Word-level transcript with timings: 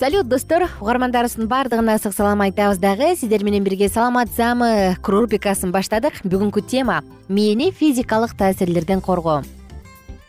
салют 0.00 0.28
достор. 0.28 0.62
Угармандарыбыздын 0.80 1.46
баардыгына 1.46 1.98
ысык 1.98 2.14
салам 2.16 2.40
айтабыз 2.40 2.78
дагы. 2.78 3.14
Сиздер 3.16 3.44
менен 3.44 3.62
бирге 3.62 3.90
саламат 3.90 4.30
саамы 4.32 4.96
рубрикасын 5.04 5.72
баштадык. 5.72 6.22
Бүгүнкү 6.24 6.62
тема 6.64 7.02
мээни 7.28 7.70
физикалык 7.70 8.32
таасирлерден 8.32 9.02
коргоо. 9.02 9.42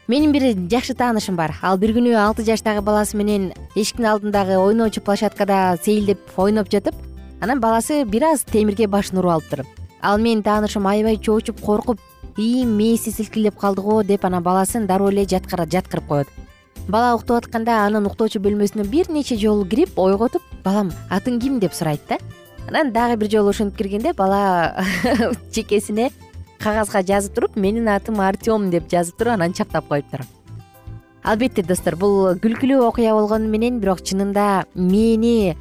Менин 0.07 0.33
бир 0.33 0.57
жакшы 0.67 0.93
таанышым 0.93 1.37
бар. 1.37 1.55
Ал 1.61 1.77
бир 1.77 1.95
күнү 1.95 2.11
алты 2.19 2.43
жаштагы 2.43 2.81
баласы 2.81 3.15
менен 3.15 3.53
эшиктин 3.73 4.11
алдындагы 4.11 4.59
ойночу 4.59 4.99
площадкада 4.99 5.79
сейилдеп 5.81 6.19
ойноп 6.35 6.67
жатып 6.67 6.95
анан 7.39 7.61
баласы 7.61 8.03
бир 8.03 8.25
аз 8.33 8.43
темирге 8.43 8.87
башын 8.87 9.19
уруп 9.19 9.31
алыптыр 9.31 9.65
ал 10.01 10.19
менин 10.19 10.43
таанышым 10.43 10.85
аябай 10.85 11.15
чоочуп 11.15 11.61
коркуп 11.61 11.99
ии 12.35 12.65
мээси 12.65 13.11
силкилдеп 13.11 13.55
калды 13.57 13.81
го 13.81 14.03
деп 14.03 14.25
анан 14.25 14.43
баласын 14.43 14.85
дароо 14.85 15.11
эле 15.11 15.23
жаткырып 15.25 16.07
коет 16.07 16.27
бала 16.87 17.15
уктап 17.15 17.43
атканда 17.43 17.85
анын 17.85 18.07
уктоочу 18.09 18.41
бөлмөсүнө 18.41 18.87
бир 18.89 19.09
нече 19.09 19.37
жолу 19.37 19.65
кирип 19.65 19.99
ойготуп 19.99 20.41
балам 20.63 20.91
атың 21.09 21.39
ким? 21.39 21.59
деп 21.59 21.73
сурайт 21.73 22.01
да. 22.09 22.17
Анан 22.67 22.91
дагы 22.91 23.17
бир 23.17 23.31
жолу 23.31 23.49
ошентип 23.49 23.77
киргенде 23.77 24.13
бала 24.13 24.83
чекесине 25.51 26.11
кагазга 26.59 27.03
жазып 27.03 27.35
туруп 27.35 27.55
менин 27.55 27.87
атым 27.87 28.19
артем 28.21 28.69
деп 28.69 28.89
жазып 28.89 29.17
туруп 29.17 29.33
анан 29.33 29.53
чаптап 29.53 29.87
коюптур 29.87 30.25
албетте 31.23 31.63
достор 31.63 31.95
бул 31.95 32.35
күлкүлүү 32.41 32.81
окуя 32.87 33.13
болгону 33.13 33.49
менен 33.49 33.79
бирок 33.81 34.01
чынында 34.01 34.65
мээни 34.75 35.55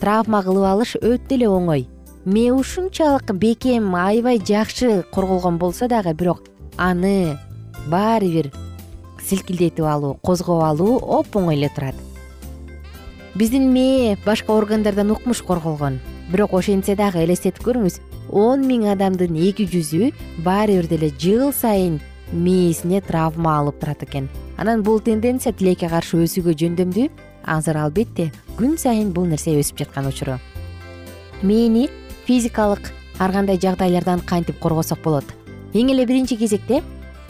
травма 0.00 0.42
кылып 0.44 0.66
алыш 0.66 0.96
өтө 0.98 1.36
эле 1.36 1.48
оңой. 1.48 1.86
Мээ 2.26 2.52
ушунчалык 2.56 3.30
бекем 3.38 3.94
аябай 3.94 4.40
жакшы 4.42 5.04
корголгон 5.14 5.58
болсо 5.58 5.88
дагы 5.88 6.12
бирок 6.14 6.42
аны 6.76 7.38
баары 7.86 8.32
бир 8.32 8.50
силкилдетип 9.26 9.84
алуу 9.84 10.16
козгоп 10.22 10.62
алуу 10.62 10.96
оп 10.98 11.36
оңой 11.36 11.58
эле 11.58 11.70
турат. 11.74 11.94
Биздин 13.34 13.72
мээ 13.74 14.16
башка 14.24 14.54
органдардан 14.54 15.10
укмуш 15.10 15.42
корголгон. 15.42 16.00
Бирок 16.30 16.54
ошентсе 16.54 16.96
дагы 16.96 17.24
элестетип 17.24 17.62
көрүңүз 17.66 18.00
он 18.32 18.64
миң 18.66 18.88
адамдын 18.94 19.36
эки 19.48 19.66
жүзү 19.70 20.12
баары 20.44 20.80
бир 20.80 20.88
деле 20.90 21.10
жыл 21.18 21.52
сайын 21.52 22.00
мээсине 22.32 23.00
травма 23.00 23.58
алып 23.60 23.78
турат 23.80 24.02
экен. 24.02 24.28
Анан 24.56 24.82
бул 24.82 25.00
тенденция 25.00 25.52
тилекке 25.52 25.88
каршы 25.88 26.22
өсүүгө 26.24 26.56
жөндөмдүү. 26.58 27.10
Азыр 27.46 27.76
албетте 27.78 28.32
күн 28.58 28.74
сайын 28.80 29.12
бул 29.14 29.28
нерсе 29.30 29.54
өсүп 29.54 29.84
жаткан 29.84 30.08
учуру. 30.08 30.40
Мээни 31.42 31.88
физикалык 32.26 32.90
ар 33.18 33.32
кандай 33.32 33.60
жагдайлардан 33.60 34.24
кантип 34.26 34.58
коргосок 34.58 35.02
болот? 35.04 35.24
Эң 35.74 35.92
эле 35.92 36.06
биринчи 36.06 36.36
кезекте 36.40 36.82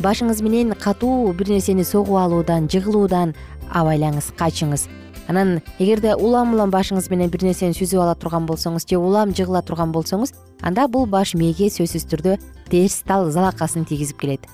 башыңыз 0.02 0.42
менен 0.44 0.74
катуу 0.74 1.32
бир 1.32 1.48
нерсени 1.48 1.84
согуп 1.84 2.18
алуудан 2.20 2.68
жыгылуудан 2.68 3.34
абайлаңыз 3.72 4.32
качыңыз. 4.38 4.88
Анан 5.28 5.60
эгерде 5.78 6.14
улам 6.14 6.54
улам 6.54 6.70
башыңыз 6.70 7.08
менен 7.10 7.30
бир 7.30 7.42
нерсени 7.42 7.74
сүзүп 7.74 8.02
ала 8.02 8.14
турган 8.14 8.46
болсоңуз 8.46 8.86
же 8.88 8.98
улам 8.98 9.32
жыгыла 9.34 9.62
турган 9.66 9.92
болсоңуз 9.92 10.34
анда 10.62 10.86
бул 10.86 11.06
баш 11.06 11.34
мээге 11.34 11.70
сөзсүз 11.72 12.06
түрдө 12.12 12.36
терс 12.70 13.02
залакасын 13.06 13.84
тийгизип 13.84 14.20
келет. 14.20 14.46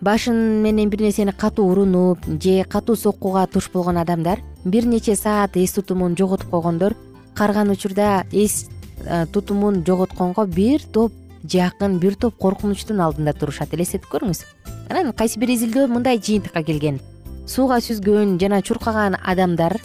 Башын 0.00 0.62
менен 0.62 0.90
бир 0.90 1.00
нерсени 1.00 1.32
катуу 1.32 1.70
урунуп 1.72 2.18
же 2.42 2.64
катуу 2.64 2.96
соккуга 2.96 3.46
туш 3.46 3.70
болгон 3.72 3.96
адамдар 3.96 4.40
бир 4.64 4.86
нече 4.86 5.16
саат 5.16 5.56
эс 5.56 5.72
тутумун 5.72 6.16
жоготуп 6.16 6.50
койгондор 6.50 6.94
карыган 7.34 7.70
учурда 7.70 8.24
эс 8.32 8.68
э, 9.04 9.26
тутумун 9.26 9.84
жоготконго 9.84 10.46
бир 10.46 10.82
топ 10.92 11.12
жакын 11.44 11.98
бир 11.98 12.16
топ 12.16 12.36
коркунучтун 12.38 13.00
алдында 13.00 13.32
турушат. 13.32 13.72
Элестетип 13.74 14.08
көрүңүз. 14.10 14.44
Анан 14.90 15.12
кайсы 15.12 15.38
бир 15.40 15.54
изилдөө 15.54 15.86
мындай 15.88 16.18
жыйынтыкка 16.18 16.62
келген. 16.66 17.00
Сууга 17.46 17.80
сүзгөн 17.80 18.38
жана 18.40 18.62
чуркаган 18.62 19.16
адамдар 19.22 19.80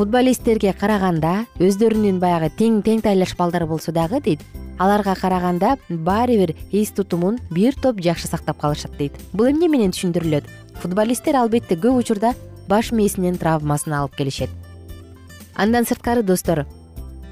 футболисттерге 0.00 0.72
караганда 0.72 1.44
өздөрүнүн 1.60 2.20
баягы 2.22 2.48
тең 2.56 2.80
теңтайлаш 2.86 3.34
балдары 3.36 3.66
болсо 3.68 3.92
дагы 3.92 4.20
дейт. 4.24 4.40
Аларга 4.80 5.12
караганда 5.14 5.76
баары 5.90 6.38
бир 6.40 6.54
эс 6.72 6.90
тутумун 6.96 7.38
бир 7.50 7.74
топ 7.76 8.00
жакшы 8.00 8.28
сактап 8.28 8.58
калышат 8.62 8.96
дейт. 8.96 9.12
Бул 9.32 9.50
эмне 9.50 9.68
менен 9.68 9.92
түшүндүрүлөт? 9.92 10.48
Футболисттер 10.80 11.36
албетте 11.36 11.76
көп 11.76 12.00
учурда 12.00 12.32
баш 12.68 12.92
мээсинин 12.92 13.36
травмасын 13.36 13.92
алып 13.92 14.16
келишет. 14.16 14.48
Андан 15.54 15.84
сырткары 15.84 16.22
достор 16.22 16.64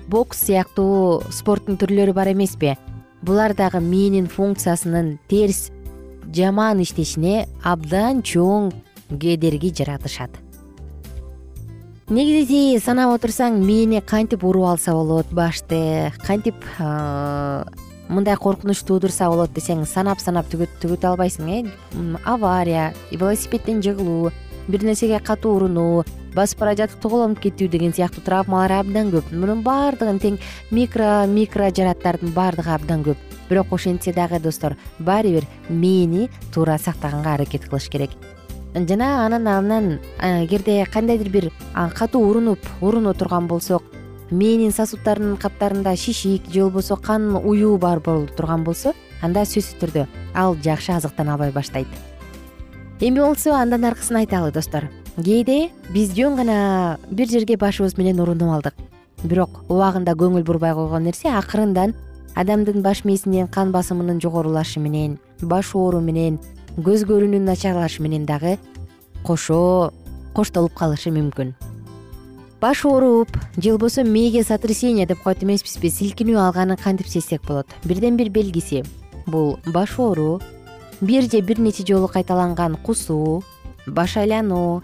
бокс 0.09 0.45
сыяктуу 0.45 1.23
спорттун 1.33 1.81
түрлөрү 1.81 2.13
бар 2.13 2.35
эмеспи 2.35 2.77
булар 3.23 3.55
дагы 3.55 3.81
мээнин 3.81 4.29
функциясынын 4.31 5.19
терс 5.29 5.71
жаман 6.35 6.83
иштешине 6.85 7.47
абдан 7.65 8.23
чоң 8.23 8.73
кедерги 9.09 9.73
жаратышат. 9.75 10.31
Негизи 12.09 12.79
санап 12.81 13.13
отурсаң 13.19 13.59
мээни 13.61 14.01
кантип 14.01 14.45
уруп 14.49 14.71
алса 14.71 14.95
болот 14.97 15.29
башты 15.37 16.13
кантип 16.25 16.57
мындай 18.09 18.37
коркунуч 18.41 18.81
туудурса 18.89 19.29
болот 19.29 19.53
десең 19.53 19.85
санап 19.85 20.23
санап 20.23 20.49
түгөтө 20.49 21.11
албайсың 21.11 21.51
э. 21.53 21.59
Авария 22.25 22.95
велосипедден 23.11 23.83
жыгылуу 23.85 24.33
бир 24.69 24.85
нерсеге 24.85 25.21
катуу 25.21 25.57
урунуу 25.57 26.05
басып 26.35 26.61
бара 26.61 26.75
жатып 26.77 27.01
тоголонуп 27.03 27.41
кетүү 27.41 27.69
деген 27.69 27.93
сыяктуу 27.93 28.25
травмалар 28.25 28.81
абдан 28.81 29.13
көп. 29.13 29.33
Мунун 29.33 29.63
баардыгын 29.63 30.19
тең 30.23 30.39
микро 30.71 31.27
микро 31.27 31.71
жараттардын 31.71 32.33
баардыгы 32.37 32.75
абдан 32.75 33.05
көп. 33.07 33.17
Бирок 33.49 33.73
ошентсе 33.73 34.13
дагы 34.13 34.41
достор 34.41 34.77
баары 34.99 35.39
бир 35.39 35.47
мээни 35.69 36.29
туура 36.55 36.79
сактаганга 36.79 37.35
аракет 37.35 37.69
кылыш 37.69 37.89
керек. 37.89 38.11
Жана 38.75 39.25
анан 39.27 39.49
анан 39.49 40.01
эгерде 40.21 40.85
кандайдыр 40.93 41.29
бир 41.31 41.53
катуу 41.95 42.29
урунуп 42.29 42.61
уруна 42.81 43.15
турган 43.15 43.47
болсок 43.47 43.83
мээнин 44.31 44.73
сосуддарынын 44.73 45.39
каптарында 45.41 45.97
шишик 45.97 46.51
же 46.53 46.61
болбосо 46.61 46.97
кан 46.97 47.35
уюу 47.37 47.79
бар 47.79 48.01
боло 48.01 48.27
турган 48.27 48.65
болсо 48.65 48.93
анда 49.23 49.47
сөзсүз 49.49 49.81
түрдө 49.81 50.07
ал 50.35 50.55
жакшы 50.63 50.93
азыктана 50.93 51.33
албай 51.33 51.51
баштайт. 51.51 51.89
Эми 53.01 53.21
болсо 53.21 53.55
андан 53.57 53.85
аркысын 53.85 54.17
айталы 54.21 54.53
достор 54.53 54.91
кээде 55.19 55.71
биз 55.91 56.15
жөн 56.15 56.37
гана 56.37 56.99
бир 57.11 57.29
жерге 57.29 57.57
башыбыз 57.59 57.97
менен 57.99 58.21
урунуп 58.21 58.53
алдык. 58.55 58.75
Бирок 59.25 59.65
убагында 59.69 60.15
көңүл 60.15 60.45
бурбай 60.47 60.75
койгон 60.75 61.09
нерсе 61.09 61.29
акырындан 61.35 61.95
адамдын 62.39 62.83
баш 62.83 63.05
мээсинин 63.05 63.49
кан 63.49 63.73
басымынын 63.73 64.21
жогорулашы 64.23 64.81
менен 64.81 65.19
баш 65.43 65.75
оору 65.75 66.01
менен 66.01 66.39
көз 66.77 67.03
көрүүнүн 67.09 67.49
начарлашы 67.51 68.03
менен 68.03 68.27
дагы 68.27 68.59
кошо 69.27 69.93
коштолуп 70.35 70.75
калышы 70.79 71.11
мүмкүн. 71.11 71.55
Баш 72.61 72.85
ооруп 72.85 73.31
же 73.57 73.71
болбосо 73.71 74.05
мээге 74.05 74.43
сотрясение 74.43 75.07
деп 75.07 75.23
коет 75.23 75.43
эмеспизби 75.43 75.91
силкинүү 75.91 76.39
алганын 76.43 76.79
кантип 76.79 77.07
сезсек 77.07 77.43
болот? 77.47 77.67
Бирден 77.85 78.17
бир 78.17 78.31
белгиси. 78.31 78.85
Бул 79.27 79.59
баш 79.67 79.99
ооруу 79.99 80.41
бир 81.01 81.23
же 81.31 81.41
бир 81.41 81.59
нече 81.59 81.85
жолу 81.87 82.09
кайталанган 82.09 82.77
кусуу 82.77 83.43
баш 83.87 84.17
айлануу 84.17 84.83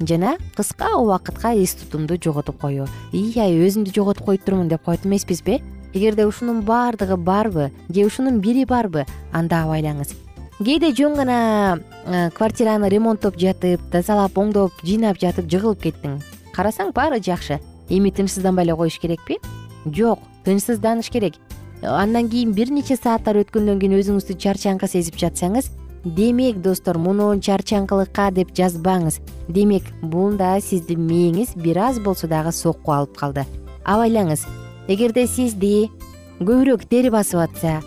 жана 0.00 0.36
кыска 0.54 0.96
убакытка 0.96 1.54
эс 1.54 1.74
тутумду 1.74 2.18
жоготуп 2.22 2.58
коюу. 2.60 2.86
Ай 3.12 3.56
өзүмдү 3.56 3.94
жоготуп 3.94 4.24
коюп 4.24 4.44
турмун 4.44 4.68
деп 4.68 4.82
коет 4.82 5.06
эмеспизби? 5.06 5.62
Эгерде 5.94 6.26
ушунун 6.26 6.62
баардыгы 6.62 7.16
барбы 7.16 7.72
же 7.88 8.04
ушунун 8.04 8.40
бири 8.40 8.64
барбы 8.64 9.06
анда 9.32 9.64
абайлаңыз. 9.64 10.12
Кээде 10.58 10.92
жөн 10.96 11.16
гана 11.16 11.80
э, 12.06 12.30
квартираны 12.30 12.88
ремонттоп 12.88 13.36
жатып 13.36 13.80
тазалап 13.92 14.36
оңдоп 14.38 14.72
жыйнап 14.82 15.20
жатып 15.20 15.48
жыгылып 15.52 15.82
кеттиң. 15.82 16.20
Карасаң 16.54 16.92
баары 16.96 17.20
жакшы. 17.20 17.60
Эми 17.88 18.10
тынчсызданбай 18.10 18.64
эле 18.64 18.76
коюш 18.76 18.98
керекпи? 18.98 19.38
Жок 19.84 20.20
тынчсызданыш 20.44 21.10
керек. 21.10 21.34
Андан 21.82 22.28
кийин 22.28 22.52
бир 22.52 22.72
нече 22.72 22.96
сааттар 22.96 23.36
өткөндөн 23.42 23.78
кийин 23.80 23.98
өзүңүздү 24.00 24.38
чарчаңкы 24.40 24.88
сезип 24.88 25.20
жатсаңыз 25.20 25.68
демек 26.06 26.60
достор 26.62 26.98
муну 27.02 27.32
чарчаңкылыкка 27.42 28.30
деп 28.30 28.52
жазбаңыз. 28.54 29.18
Демек 29.48 29.88
бунда 30.02 30.52
сиздин 30.62 31.02
мээңиз 31.08 31.56
бир 31.58 31.80
аз 31.88 31.98
болсо 31.98 32.28
дагы 32.30 32.52
сокку 32.54 32.92
алып 32.94 33.16
калды. 33.18 33.42
Абайлаңыз 33.82 34.44
эгерде 34.86 35.26
сизди 35.26 35.90
көбүрөөк 36.38 36.86
тери 36.86 37.10
басып 37.10 37.42
атса 37.42 37.80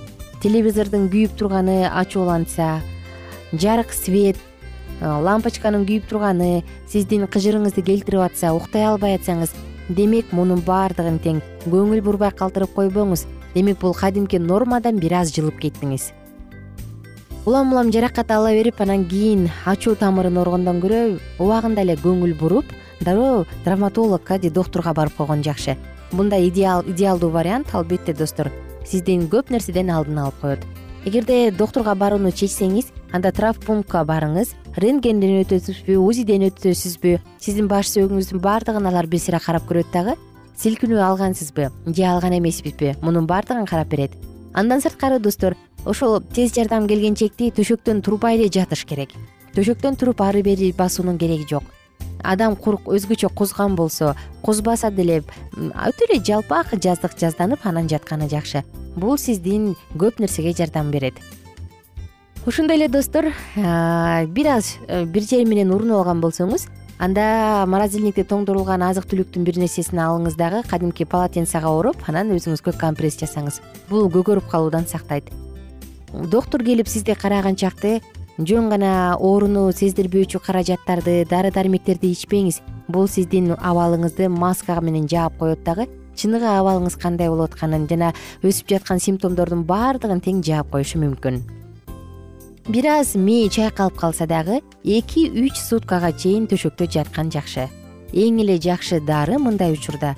телевизордун 0.44 1.08
күйүп 1.14 1.40
турганы 1.40 1.88
ачууланса 1.88 2.82
жарык 3.54 3.96
свет 3.96 4.36
лампочканын 5.00 5.88
күйүп 5.88 6.12
турганы 6.12 6.66
сиздин 6.92 7.24
кыжырыңызды 7.24 7.86
келтирип 7.88 8.28
атса 8.28 8.52
уктай 8.52 8.84
албай 8.84 9.16
атсаңыз 9.16 9.56
демек 9.88 10.36
мунун 10.36 10.60
баардыгын 10.68 11.24
тең 11.24 11.44
көңүл 11.72 12.04
бурбай 12.04 12.36
калтырып 12.36 12.76
койбоңуз. 12.76 13.28
Демек 13.56 13.80
бул 13.80 13.96
кадимки 13.98 14.38
нормадан 14.38 15.00
бир 15.00 15.16
аз 15.24 15.32
жылып 15.34 15.58
кеттиңиз 15.64 16.12
улам 17.46 17.72
улам 17.72 17.92
жаракат 17.92 18.32
ала 18.32 18.52
берип 18.52 18.82
анан 18.82 19.06
кийин 19.06 19.50
ачуу 19.66 19.96
тамырын 19.96 20.38
оргондон 20.38 20.82
көрө 20.82 21.20
убагында 21.40 21.82
эле 21.82 21.96
көңүл 21.96 22.36
буруп 22.40 22.66
дароо 23.02 23.46
травматологко 23.64 24.42
же 24.42 24.50
доктурга 24.50 24.94
барып 24.94 25.16
койгон 25.16 25.44
жакшы. 25.44 25.78
Мындай 26.12 26.50
идеалдуу 26.50 27.30
вариант 27.30 27.74
албетте 27.74 28.14
достор 28.14 28.52
сиздин 28.86 29.30
көп 29.30 29.52
нерседен 29.52 29.90
алдын 29.90 30.18
алып 30.18 30.40
коет. 30.42 30.60
Эгерде 31.06 31.52
доктурга 31.52 31.96
барууну 31.96 32.30
чечсеңиз 32.30 32.92
анда 33.14 33.32
травпунктка 33.32 34.04
барыңыз 34.04 34.54
рентгенден 34.76 35.40
өтөсүзбү 35.44 35.96
узиден 35.96 36.44
өтөсүзбү 36.50 37.20
сиздин 37.40 37.68
баш 37.68 37.88
сөөгүңүздүн 37.96 38.42
баардыгын 38.44 38.86
алар 38.86 39.08
бир 39.08 39.20
сыйра 39.20 39.40
карап 39.40 39.64
көрөт 39.70 39.94
дагы 39.94 40.18
силкинүү 40.60 41.00
алгансызбы? 41.00 41.72
Же 41.88 42.04
алган 42.04 42.38
эмессизби 42.38 42.98
мунун 43.02 43.28
баардыгын 43.28 43.66
карап 43.66 43.88
берет. 43.88 44.12
Андан 44.54 44.82
сырткары 44.82 45.20
достор 45.20 45.56
ошол 45.86 46.20
тез 46.22 46.54
жардам 46.56 46.88
келгенчекти 46.88 47.52
төшөктөн 47.56 48.02
турбай 48.04 48.38
эле 48.38 48.50
жатыш 48.52 48.86
керек. 48.86 49.14
Төшөктөн 49.56 49.98
туруп 50.00 50.22
ары 50.22 50.44
бери 50.44 50.72
басуунун 50.74 51.18
кереги 51.18 51.48
жок. 51.50 51.64
Адам 52.24 52.56
өзгөчө 52.56 53.30
кузган 53.36 53.76
болсо 53.76 54.16
кузбаса 54.42 54.92
деле 54.92 55.24
өтө 55.56 56.10
эле 56.10 56.20
жалпак 56.24 56.76
жаздык 56.76 57.18
жазданып 57.18 57.66
анан 57.66 57.88
жатканы 57.90 58.30
жакшы. 58.30 58.64
Бул 58.96 59.18
сиздин 59.18 59.76
көп 59.96 60.20
нерсеге 60.20 60.54
жардам 60.54 60.92
берет. 60.92 61.16
Ошондой 62.46 62.78
эле 62.78 62.88
достор 62.88 63.26
бир 63.56 64.48
аз 64.48 64.78
э, 64.88 65.06
бир 65.06 65.24
жери 65.24 65.46
менен 65.46 65.72
урунуп 65.72 65.98
алган 65.98 66.22
болсоңуз 66.22 66.68
анда 67.00 67.66
морозильникте 67.68 68.24
тоңдурулган 68.28 68.84
азык 68.84 69.08
түлүктүн 69.12 69.44
бир 69.48 69.60
нерсесин 69.60 70.00
алыңыз 70.04 70.36
дагы 70.36 70.64
кадимки 70.68 71.06
полотенцага 71.06 71.72
ороп 71.72 72.04
анан 72.08 72.32
өзүңүзгө 72.36 72.78
компресс 72.80 73.20
жасаңыз. 73.20 73.62
Бул 73.90 74.12
көгөрүп 74.12 74.50
калуудан 74.52 74.88
сактайт 74.88 75.32
доктур 76.14 76.64
келип 76.64 76.88
сизди 76.88 77.14
караганчакты 77.14 78.00
жөн 78.40 78.70
гана 78.72 78.92
ооруну 79.20 79.70
сездирбөөчү 79.76 80.40
каражаттарды 80.40 81.26
дары 81.30 81.52
дармектерди 81.52 82.12
ичпеңиз. 82.14 82.62
Бул 82.88 83.08
сиздин 83.08 83.54
абалыңызды 83.54 84.30
маска 84.30 84.80
менен 84.82 85.08
жаап 85.08 85.38
коет 85.38 85.64
дагы 85.64 85.88
чыныгы 86.16 86.48
абалыңыз 86.48 86.98
кандай 87.00 87.30
болуп 87.30 87.54
атканын 87.54 87.88
жана 87.90 88.14
өсүп 88.44 88.72
жаткан 88.74 89.00
симптомдордун 89.00 89.66
баардыгын 89.70 90.24
тең 90.24 90.42
жаап 90.44 90.72
коюшу 90.72 91.02
мүмкүн. 91.04 91.42
Бир 92.70 92.88
аз 92.94 93.16
мээ 93.16 93.50
чайкалып 93.50 93.98
калса 93.98 94.28
дагы 94.28 94.62
эки 94.84 95.28
үч 95.30 95.60
суткага 95.60 96.12
чейин 96.14 96.48
төшөктө 96.48 96.90
жаткан 96.90 97.32
жакшы. 97.34 97.68
Эң 98.14 98.42
эле 98.42 98.58
жакшы 98.58 99.00
дары 99.00 99.38
мындай 99.38 99.74
учурда. 99.74 100.16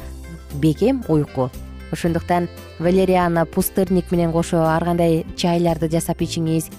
Бекем 0.61 1.03
уйку 1.07 1.49
ошондуктан 1.91 2.47
валериана 2.79 3.45
пустырник 3.45 4.11
менен 4.11 4.31
кошо 4.31 4.63
ар 4.65 4.83
кандай 4.83 5.25
чайларды 5.35 5.89
жасап 5.91 6.21
ичиңиз. 6.21 6.69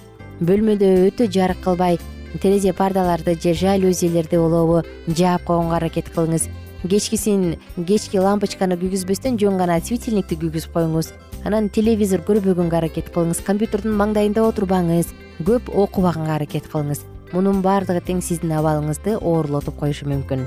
Бөлмөдө 0.40 0.88
өтө 1.08 1.28
жарык 1.30 1.60
кылбай 1.64 1.98
терезе 2.42 2.72
пардаларды 2.72 3.36
же 3.40 3.54
жалюзилерди 3.54 4.36
улообу 4.36 4.82
жаап 5.06 5.44
койгонго 5.44 5.76
аракет 5.76 6.08
кылыңыз. 6.14 6.48
Кечкисин 6.82 7.58
кечки 7.86 8.18
лампочканы 8.18 8.76
күйгүзбөстөн 8.80 9.38
жөн 9.38 9.58
гана 9.60 9.78
светильникти 9.80 10.36
күйгүзүп 10.40 10.72
коюңуз. 10.74 11.12
Анан 11.44 11.68
телевизор 11.68 12.24
көрбөгөнгө 12.26 12.80
аракет 12.80 13.12
кылыңыз 13.14 13.44
компьютердун 13.46 13.94
маңдайында 14.00 14.42
отурбаңыз 14.48 15.14
көп 15.46 15.70
окубаганга 15.70 16.40
аракет 16.40 16.66
кылыңыз. 16.72 17.04
Мунун 17.32 17.62
баардыгы 17.62 18.02
тең 18.04 18.20
сиздин 18.20 18.52
абалыңызды 18.58 19.16
оорлотуп 19.16 19.78
коюшу 19.80 20.04
мүмкүн 20.10 20.44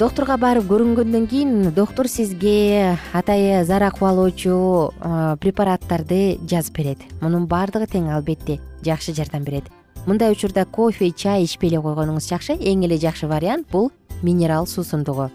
доктурга 0.00 0.38
барып 0.40 0.64
көрүнгөндөн 0.64 1.26
кийин 1.28 1.50
доктур 1.76 2.08
сизге 2.08 2.96
атайы 3.12 3.66
зара 3.68 3.90
кубалоочу 3.92 4.94
препараттарды 5.42 6.38
жазып 6.48 6.78
берет. 6.78 7.02
Мунун 7.20 7.44
баардыгы 7.44 7.84
тең 7.84 8.08
албетте 8.08 8.56
жакшы 8.80 9.12
жардам 9.12 9.44
берет. 9.44 9.68
Мындай 10.06 10.32
учурда 10.32 10.64
кофе 10.64 11.10
чай 11.10 11.44
ичпей 11.44 11.68
эле 11.68 11.82
койгонуңуз 11.84 12.30
жакшы 12.32 12.56
эң 12.56 12.86
эле 12.88 12.96
жакшы 12.96 13.28
вариант 13.28 13.68
бул 13.68 13.90
минерал 14.22 14.66
суусундугу 14.66 15.28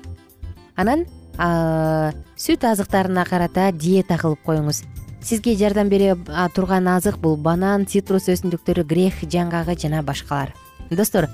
анан 0.76 1.06
сүт 1.38 2.66
азыктарына 2.66 3.26
карата 3.30 3.72
диета 3.72 4.18
кылып 4.18 4.42
коюңуз. 4.50 4.82
Сизге 5.22 5.54
жардам 5.56 5.90
бере 5.94 6.16
турган 6.56 6.88
азык 6.88 7.22
бул 7.22 7.38
банан 7.38 7.86
цитрус 7.86 8.32
өсүмдүктөрү 8.34 8.84
грех 8.84 9.22
жаңгагы 9.30 9.78
жана 9.78 10.02
башкалар. 10.02 10.56
Достор 10.90 11.30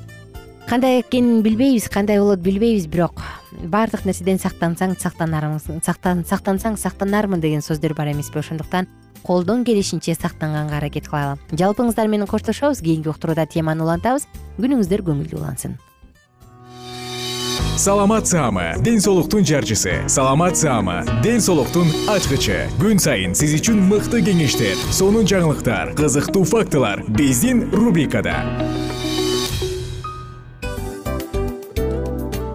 кандай 0.72 1.02
экенин 1.02 1.42
билбейбиз 1.44 1.90
кандай 1.90 2.18
болот 2.20 2.40
билбейбиз 2.40 2.86
бирок 2.88 3.20
баардык 3.52 4.06
нерседен 4.08 4.38
сактансаң 4.40 4.94
сактансаң 4.96 6.78
сактанармын 6.80 7.42
деген 7.44 7.60
сөздөр 7.60 7.92
бар 7.98 8.14
эмеспи 8.14 8.40
ошондуктан 8.40 8.88
колдон 9.22 9.66
келишинче 9.68 10.16
сактанганга 10.16 10.78
аракет 10.78 11.10
кылалы. 11.12 11.36
Жалпыңыздар 11.52 12.08
менен 12.08 12.26
коштошобуз 12.26 12.80
кийинки 12.80 13.12
уктурууда 13.12 13.46
теманы 13.52 13.84
улантабыз. 13.84 14.30
Күнүңүздөр 14.64 15.04
көңүлдүү 15.10 15.42
улансын. 15.42 15.76
Саламат 17.76 18.32
саама 18.32 18.78
ден 18.80 19.02
соолуктун 19.04 19.44
жарчысы. 19.44 20.08
Саламат 20.08 20.56
саама 20.56 21.02
ден 21.22 21.44
соолуктун 21.44 21.92
ачкычы. 22.08 22.70
Күн 22.80 23.04
сайын 23.04 23.36
сиз 23.36 23.58
үчүн 23.60 23.84
мыкты 23.92 24.24
кеңештер 24.24 24.80
сонун 24.88 25.28
жаңылыктар 25.28 25.98
кызыктуу 26.00 26.46
фактылар. 26.48 27.04
Биздин 27.10 27.68
рубрикада 27.76 28.40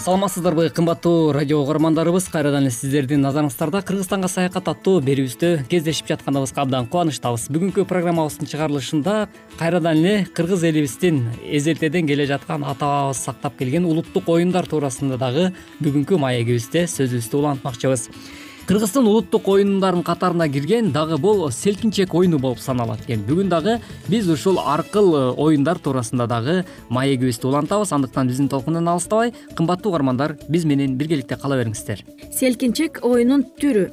саламатсыздарбы 0.00 0.70
кымбаттуу 0.70 1.32
радио 1.32 1.58
угармандарыбыз. 1.60 2.30
Кайрадан 2.32 2.64
эле 2.64 2.70
сиздердин 2.72 3.20
назарыңыздарда 3.20 3.82
кыргызстанга 3.84 4.30
саякат 4.32 4.70
аттуу 4.72 5.02
берүүбүздө 5.04 5.66
кездешип 5.68 6.08
жатканыбызга 6.08 6.62
абдан 6.64 6.88
кубанычтабыз. 6.88 7.50
Бүгүнкү 7.52 7.84
программабыздын 7.84 8.48
чыгарылышында 8.48 9.28
кайрадан 9.60 10.00
эле 10.00 10.24
кыргыз 10.32 10.64
элибиздин 10.64 11.26
эзелтеден 11.44 12.08
келе 12.08 12.24
жаткан 12.32 12.64
ата 12.64 12.88
бабабыз 12.88 13.20
сактап 13.28 13.58
келген 13.60 13.84
улуттук 13.84 14.32
оюндар 14.32 14.64
туурасында 14.64 15.20
дагы 15.20 15.50
бүгүнкү 15.84 16.16
маегибизде 16.16 16.86
сөзүбүздү 16.88 17.42
улантмакчыбыз 17.42 18.08
кыргыздын 18.70 19.06
улуттук 19.10 19.48
оюндардын 19.50 20.04
катарына 20.06 20.46
кирген 20.48 20.92
дагы 20.94 21.16
бул 21.18 21.40
селкинчек 21.50 22.12
оюну 22.14 22.38
болуп 22.38 22.60
саналат 22.62 23.00
экен. 23.02 23.24
Бүгүн 23.26 23.48
дагы 23.50 23.80
биз 24.06 24.28
ушул 24.30 24.60
аркыл 24.62 25.08
э, 25.10 25.22
оюндар 25.34 25.80
туурасында 25.82 26.28
дагы 26.30 26.54
маегибизди 26.88 27.48
улантабыз 27.50 27.90
андыктан 27.90 28.30
биздин 28.30 28.48
толкундон 28.48 28.86
алыстабай 28.86 29.34
кымбаттуу 29.58 29.90
угармандар 29.90 30.36
биз 30.48 30.64
менен 30.64 30.94
биргеликте 30.94 31.34
кала 31.34 31.58
бериңиздер. 31.58 32.04
Селкинчек 32.30 33.02
оюнун 33.02 33.42
түрү. 33.58 33.90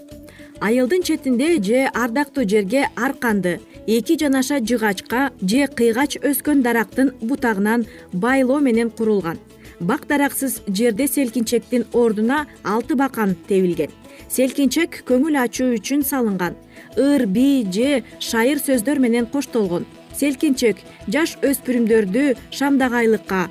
Айылдын 0.62 1.02
четинде 1.02 1.56
же 1.58 1.88
ардактуу 1.88 2.46
жерге 2.48 2.86
арканды 2.96 3.60
эки 3.88 4.14
жанаша 4.20 4.60
жыгачка 4.62 5.32
же 5.42 5.66
кыйгач 5.66 6.22
өскөн 6.22 6.62
дарактын 6.62 7.16
бутагынан 7.22 7.88
байлоо 8.14 8.60
менен 8.60 8.92
курулган. 8.92 9.40
Бак 9.80 10.06
дараксыз 10.06 10.62
жерде 10.68 11.08
селкинчектин 11.08 11.88
ордуна 11.94 12.46
алты 12.64 12.94
бакан 12.96 13.36
тебилген 13.48 13.90
селкинчек 14.30 15.04
көңүл 15.08 15.38
ачуу 15.44 15.74
үчүн 15.78 16.04
салынган. 16.04 16.56
Ыр 16.98 17.26
бий 17.26 17.64
же 17.72 18.04
шайыр 18.20 18.60
сөздөр 18.60 19.00
менен 19.00 19.26
коштолгон. 19.26 19.86
Селкинчек 20.14 20.78
жаш 21.08 21.38
өспүрүмдөрдү 21.46 22.36
шамдагайлыкка 22.52 23.48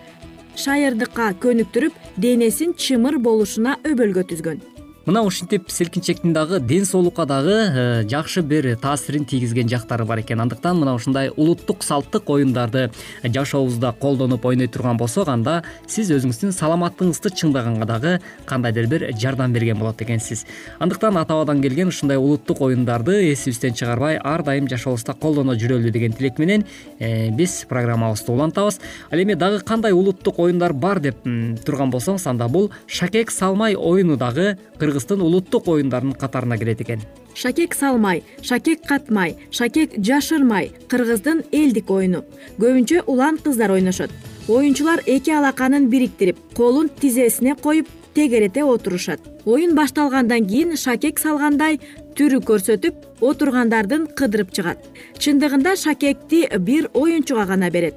шайырдыкка 0.56 1.34
көнүктүрүп 1.42 2.00
денесин 2.16 2.72
чымыр 2.80 3.20
болушуна 3.22 3.76
өбөлгө 3.84 4.24
түзгөн 4.32 4.75
мына 5.06 5.22
ушинтип 5.22 5.70
селкинчектин 5.70 6.32
дагы 6.32 6.58
ден 6.58 6.84
соолукка 6.84 7.26
дагы 7.26 7.54
э, 7.54 8.08
жакшы 8.10 8.42
бир 8.42 8.76
таасирин 8.76 9.24
тийгизген 9.24 9.68
жактары 9.68 10.04
бар 10.04 10.20
экен. 10.20 10.40
Андыктан 10.40 10.80
мына 10.80 10.96
ушундай 10.96 11.30
улуттук 11.30 11.84
салттык 11.84 12.28
оюндарды 12.28 12.90
жашообузда 13.22 13.92
колдонуп 14.00 14.44
ойной 14.44 14.66
турган 14.66 14.96
болсок 14.96 15.28
анда 15.28 15.62
сиз 15.86 16.10
өзүңүздүн 16.10 16.50
саламаттыгыңызды 16.50 17.30
чыңдаганга 17.38 17.86
дагы 17.86 18.20
кандайдыр 18.46 18.88
бир 18.90 19.06
жардам 19.14 19.52
берген 19.52 19.78
болот 19.78 20.02
экенсиз. 20.02 20.44
Андыктан 20.80 21.16
ата 21.16 21.34
бабадан 21.34 21.62
келген 21.62 21.88
ушундай 21.94 22.18
улуттук 22.18 22.60
оюндарды 22.60 23.32
эсибизден 23.32 23.74
чыгарбай 23.74 24.18
ар 24.18 24.42
дайым 24.42 24.66
жашообузда 24.66 25.14
колдоно 25.14 25.54
жүрөлү 25.54 25.92
деген 25.92 26.18
тилек 26.18 26.38
менен 26.38 26.66
э, 26.98 27.30
биз 27.30 27.64
программабызды 27.68 28.32
улантабыз. 28.32 28.80
Ал 29.12 29.22
эми 29.22 29.34
дагы 29.34 29.60
кандай 29.60 29.92
улуттук 29.92 30.40
оюндар 30.40 30.72
бар 30.72 30.98
деп 30.98 31.22
турган 31.64 31.94
болсоңуз 31.94 32.26
анда 32.26 32.48
бул 32.48 32.72
шакек 32.88 33.30
салмай 33.30 33.76
оюну 33.76 34.16
дагы 34.16 34.58
кыргыздын 34.96 35.20
улуттук 35.20 35.68
оюндарынын 35.68 36.14
катарына 36.14 36.56
кирет 36.58 36.80
экен. 36.80 37.00
Шакек 37.34 37.74
салмай 37.74 38.22
шакек 38.42 38.80
катмай 38.88 39.36
шакек 39.50 39.92
жашырмай 39.98 40.72
кыргыздын 40.88 41.44
элдик 41.52 41.90
оюну. 41.90 42.24
Көбүнчө 42.58 43.04
улан 43.06 43.36
кыздар 43.38 43.70
ойношот. 43.70 44.10
Оюнчулар 44.48 45.02
эки 45.06 45.30
алаканын 45.30 45.88
бириктирип 45.90 46.36
колун 46.56 46.88
тизесине 46.88 47.54
коюп 47.56 47.88
тегерете 48.14 48.64
отурушат. 48.64 49.20
Оюн 49.44 49.74
башталгандан 49.74 50.46
кийин 50.46 50.76
шакек 50.76 51.18
салгандай 51.18 51.80
түрү 52.16 52.40
көрсөтүп 52.48 53.20
отургандардын 53.20 54.08
кыдырып 54.16 54.52
чыгат. 54.52 54.78
Чындыгында 55.18 55.76
шакекти 55.76 56.46
бир 56.58 56.88
оюнчуга 56.94 57.44
гана 57.44 57.70
берет. 57.70 57.94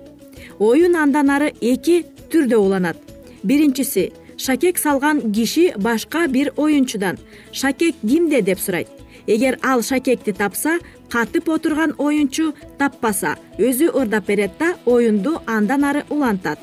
Оюн 0.60 0.96
андан 0.96 1.30
ары 1.30 1.54
эки 1.62 2.04
түрдө 2.30 2.58
уланат. 2.58 2.98
Биринчиси 3.44 4.12
шакек 4.40 4.78
салган 4.78 5.32
киши 5.32 5.74
башка 5.78 6.28
бир 6.28 6.54
оюнчудан. 6.58 7.18
Шакек 7.52 7.96
кимде? 8.02 8.42
деп 8.42 8.60
сурайт. 8.60 8.88
Эгер 9.28 9.60
ал 9.62 9.82
шакекти 9.84 10.32
тапса 10.32 10.80
катып 11.12 11.50
отурган 11.50 11.94
оюнчу 11.98 12.54
таппаса 12.78 13.36
өзү 13.58 13.92
ырдап 13.94 14.26
берет 14.28 14.52
да 14.60 14.76
оюнду 14.86 15.42
андан 15.46 15.84
ары 15.84 16.06
улантат. 16.10 16.60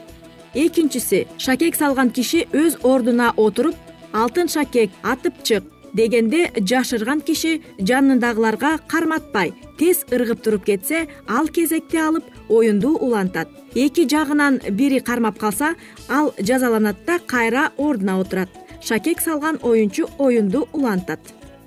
Экинчиси 0.54 1.26
шакек 1.38 1.76
салган 1.76 2.10
киши 2.10 2.46
өз 2.52 2.78
ордуна 2.82 3.32
отуруп 3.36 3.76
алтын 4.12 4.48
шакек 4.48 4.90
атып 5.02 5.34
чык 5.42 5.64
дегенде 5.94 6.50
жашырган 6.56 7.20
киши 7.20 7.60
жанындагыларга 7.78 8.78
карматпай 8.88 9.52
тез 9.78 10.04
ыргып 10.10 10.42
туруп 10.42 10.66
кетсе 10.66 11.06
ал 11.28 11.48
кезекти 11.48 11.98
алып 12.00 12.24
оюнду 12.48 12.96
улантат. 12.96 13.48
Эки 13.74 14.08
жагынан 14.08 14.60
бири 14.70 15.00
кармап 15.00 15.38
калса 15.38 15.74
ал 16.08 16.32
жазаланат 16.38 16.96
да 17.06 17.18
кайра 17.18 17.70
ордуна 17.76 18.20
отурат. 18.20 18.48
Шакек 18.82 19.20
салган 19.20 19.58
оюнчу 19.62 20.08
оюнду 20.18 20.68
улантат. 20.72 21.20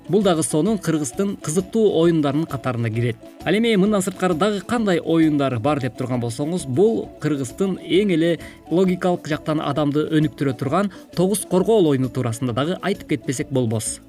Бул 0.08 0.22
дагы 0.22 0.42
сонун 0.42 0.78
кыргыздын 0.78 1.36
кызыктуу 1.36 2.02
оюндарынын 2.02 2.46
катарына 2.46 2.90
кирет. 2.90 3.16
Ал 3.44 3.54
эми 3.54 3.76
мындан 3.76 4.02
сырткары 4.02 4.34
дагы 4.34 4.60
кандай 4.60 4.98
оюндар 4.98 5.58
бар 5.60 5.78
деп 5.80 5.96
турган 5.96 6.20
болсоңуз 6.20 6.66
бул 6.66 7.08
кыргыздын 7.22 7.78
эң 7.78 8.14
эле 8.16 8.38
логикалык 8.70 9.28
жактан 9.28 9.60
адамды 9.60 10.08
өнүктүрө 10.10 10.56
турган 10.58 10.90
тогуз 11.14 11.46
коргоол 11.46 11.92
оюну 11.92 12.08
туурасында 12.08 12.52
дагы 12.52 12.78
айтып 12.82 13.14
кетпесек 13.14 13.52
болбос 13.54 14.00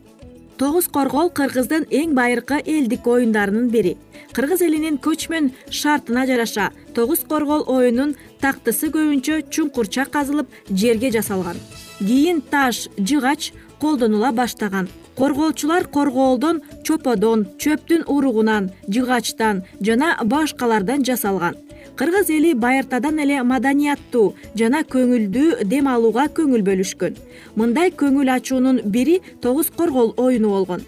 тогуз 0.58 0.88
коргоол 0.88 1.30
кыргыздын 1.30 1.88
эң 1.90 2.14
байыркы 2.18 2.62
элдик 2.66 3.08
оюндарынын 3.08 3.70
бири. 3.70 3.98
Кыргыз 4.36 4.62
элинин 4.62 4.98
көчмөн 4.98 5.52
шартына 5.70 6.26
жараша 6.30 6.70
тогуз 6.96 7.26
коргоол 7.28 7.66
оюнунун 7.68 8.16
тактысы 8.42 8.92
көбүнчө 8.94 9.42
чуңкурча 9.50 10.06
казылып 10.12 10.48
жерге 10.70 11.12
жасалган. 11.12 11.58
Кийин 12.00 12.42
таш 12.42 12.88
жыгач 12.98 13.52
колдонула 13.80 14.32
баштаган. 14.32 14.90
Коргоочулар 15.16 15.88
коргоолдон 15.88 16.62
чоподон 16.84 17.48
чөптүн 17.60 18.06
уругунан 18.08 18.72
жыгачтан 18.88 19.66
жана 19.82 20.16
башкалардан 20.24 21.04
жасалган 21.04 21.58
кыргыз 22.02 22.30
эли 22.34 22.54
байыртадан 22.58 23.20
эле 23.22 23.36
маданияттуу 23.46 24.34
жана 24.58 24.80
көңүлдүү 24.94 25.68
дем 25.70 25.86
алууга 25.86 26.24
көңүл 26.34 26.64
бөлүшкөн. 26.66 27.20
Мындай 27.56 27.92
көңүл 27.94 28.32
ачуунун 28.36 28.80
бири 28.96 29.20
тогуз 29.44 29.70
коргоол 29.70 30.10
оюну 30.18 30.50
болгон. 30.50 30.82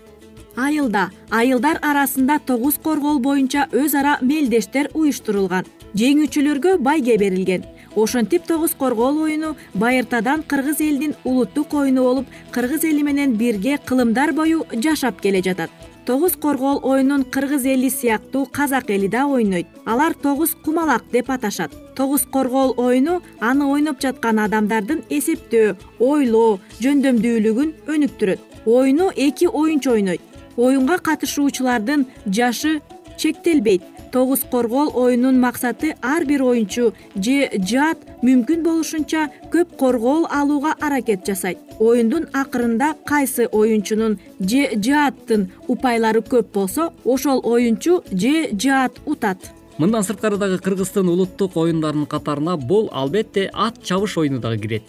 Айылда 0.58 1.12
айылдар 1.30 1.78
арасында 1.86 2.40
тогуз 2.48 2.80
коргоол 2.82 3.20
боюнча 3.20 3.68
өз 3.70 3.94
ара 3.94 4.18
мелдештер 4.26 4.90
уюштурулган. 4.96 5.70
Жеңүүчүлөргө 5.94 6.80
байге 6.82 7.20
берилген 7.22 7.70
ошентип 7.96 8.44
тогуз 8.48 8.72
коргоол 8.78 9.24
оюну 9.24 9.56
байыртадан 9.74 10.44
кыргыз 10.44 10.82
элинин 10.82 11.16
улуттук 11.24 11.74
оюну 11.74 12.04
болуп 12.04 12.26
кыргыз 12.52 12.84
эли 12.84 13.02
менен 13.02 13.36
бирге 13.36 13.78
кылымдар 13.78 14.34
бою 14.34 14.66
жашап 14.74 15.22
келе 15.22 15.42
жатат. 15.42 15.70
Тогуз 16.06 16.34
коргоол 16.34 16.80
оюнун 16.84 17.24
кыргыз 17.24 17.66
эли 17.66 17.90
сыяктуу 17.90 18.46
казак 18.46 18.90
эли 18.90 19.08
да 19.08 19.26
ойнойт. 19.26 19.68
Алар 19.86 20.14
тогуз 20.14 20.52
кумалак 20.64 21.04
деп 21.12 21.30
аташат. 21.30 21.72
Тогуз 21.96 22.22
коргоол 22.32 22.74
оюну 22.78 23.22
аны 23.40 23.66
ойноп 23.66 24.02
жаткан 24.02 24.40
адамдардын 24.40 25.04
эсептөө 25.10 25.76
ойлоо 26.00 26.60
жөндөмдүүлүгүн 26.82 27.74
өнүктүрөт. 27.88 28.40
Оюну 28.66 29.12
эки 29.16 29.46
оюнчу 29.46 29.92
ойнойт. 29.92 30.22
Оюнга 30.58 30.98
катышуучулардын 30.98 32.06
жашы 32.26 32.82
чектелбейт 33.18 33.93
тогуз 34.14 34.42
коргоол 34.52 34.92
оюнунун 34.94 35.40
максаты 35.42 35.96
ар 36.02 36.24
бир 36.26 36.44
оюнчу 36.44 36.94
же 37.16 37.50
жаат 37.70 37.98
мүмкүн 38.22 38.62
болушунча 38.62 39.24
көп 39.52 39.74
коргоол 39.76 40.28
алууга 40.30 40.76
аракет 40.80 41.26
жасайт. 41.26 41.58
Оюндун 41.80 42.28
акырында 42.32 42.94
кайсы 43.10 43.48
оюнчунун 43.52 44.20
же 44.40 44.70
жааттын 44.78 45.50
упайлары 45.68 46.22
көп 46.22 46.54
болсо 46.54 46.92
ошол 47.04 47.42
оюнчу 47.44 48.04
же 48.12 48.50
жаат 48.54 49.02
утат. 49.06 49.40
Мындан 49.80 50.06
сырткары 50.06 50.38
дагы 50.38 50.60
кыргыздын 50.60 51.10
улуттук 51.10 51.58
оюндарынын 51.58 52.06
катарына 52.06 52.56
бул 52.58 52.92
албетте 52.94 53.50
ат 53.52 53.82
чабыш 53.82 54.18
оюну 54.18 54.40
дагы 54.40 54.62
кирет. 54.62 54.84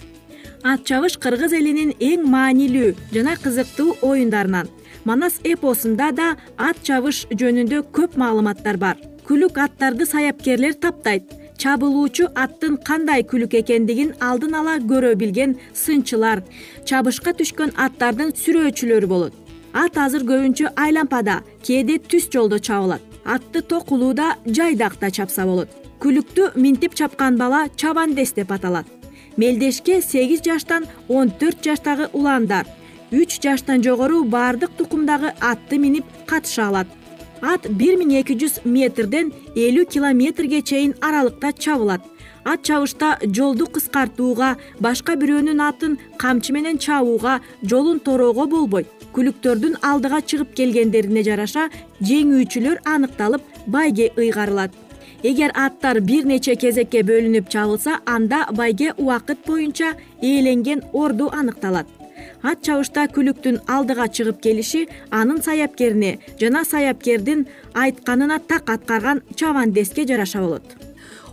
Ат 0.63 0.85
чабыш 0.85 1.17
кыргыз 1.17 1.57
элинин 1.57 1.97
эң 1.99 2.29
маанилүү 2.29 2.93
жана 3.13 3.39
кызыктуу 3.41 3.97
оюндарынан. 4.03 4.69
Манас 5.05 5.41
эпосунда 5.45 6.13
да 6.13 6.37
ат 6.59 6.77
чабыш 6.83 7.25
жөнүндө 7.33 7.85
көп 7.93 8.21
маалыматтар 8.21 8.77
бар 8.77 8.97
күлүк 9.25 9.59
аттарды 9.59 10.05
саяпкерлер 10.07 10.75
таптайт. 10.77 11.31
Чабылуучу 11.61 12.27
аттын 12.35 12.77
кандай 12.85 13.23
күлүк 13.25 13.55
экендигин 13.61 14.13
алдын 14.21 14.57
ала 14.59 14.75
көрө 14.91 15.15
билген 15.17 15.55
сынчылар. 15.73 16.43
Чабышка 16.85 17.33
түшкөн 17.39 17.73
аттардын 17.87 18.35
сүрөөчүлөрү 18.41 19.09
болот. 19.09 19.37
Ат 19.73 19.97
азыр 19.99 20.27
көбүнчө 20.29 20.75
айлампада 20.77 21.41
кээде 21.67 22.01
түз 22.11 22.29
жолдо 22.35 22.59
чабылат. 22.59 23.03
Атты 23.25 23.63
токулууда 23.63 24.35
жайдакта 24.45 25.11
чапса 25.11 25.47
болот. 25.49 25.71
Күлүктү 26.03 26.51
минтип 26.61 26.95
чапкан 26.95 27.39
бала 27.39 27.69
чабандес 27.77 28.35
деп 28.37 28.53
аталат. 28.53 28.87
Мелдешке 29.37 30.03
сегиз 30.03 30.43
жаштан 30.45 30.85
он 31.09 31.31
төрт 31.31 31.65
жаштагы 31.65 32.11
уландар. 32.13 32.67
Үч 33.11 33.41
жаштан 33.41 33.83
жогору 33.83 34.25
баардык 34.25 34.77
тукумдагы 34.77 35.33
атты 35.41 35.79
минип 35.79 36.05
катыша 36.27 36.69
алат 36.69 36.89
ат 37.45 37.67
бир 37.81 37.99
миң 38.01 38.15
эки 38.21 38.37
жүз 38.41 38.63
метрден 38.65 39.31
элүү 39.55 39.85
километрге 39.95 40.63
чейин 40.63 40.95
аралыкта 41.05 41.53
чабылат. 41.53 42.03
Ат 42.45 42.63
чабышта 42.63 43.19
жолду 43.37 43.67
кыскартууга 43.75 44.55
башка 44.81 45.17
бирөөнүн 45.21 45.61
атын 45.69 45.99
камчы 46.21 46.53
менен 46.57 46.79
чабууга 46.79 47.41
жолун 47.63 48.01
тороого 48.01 48.47
болбойт. 48.47 48.89
Күлүктөрдүн 49.15 49.79
алдыга 49.91 50.21
чыгып 50.21 50.55
келгендерине 50.59 51.23
жараша 51.29 51.69
жеңүүчүлөр 52.01 52.81
аныкталып 52.95 53.43
байге 53.67 54.11
ыйгарылат. 54.17 54.73
Эгер 55.23 55.53
аттар 55.57 56.01
бир 56.05 56.27
нече 56.29 56.57
кезекке 56.57 57.01
бөлүнүп 57.09 57.49
чабылса 57.49 58.01
анда 58.05 58.47
байге 58.53 58.93
убакыт 58.97 59.47
боюнча 59.47 59.95
ээленген 60.21 60.85
орду 60.93 61.31
аныкталат 61.33 61.89
ат 62.43 62.63
чабышта 62.67 63.07
күлүктүн 63.17 63.61
алдыга 63.67 64.09
чыгып 64.09 64.41
келиши 64.41 64.87
анын 65.11 65.43
саяпкерине 65.43 66.19
жана 66.41 66.65
саяпкердин 66.65 67.47
айтканына 67.75 68.41
так 68.49 68.71
аткарган 68.71 69.23
чабандеске 69.37 70.07
жараша 70.07 70.41
болот. 70.41 70.63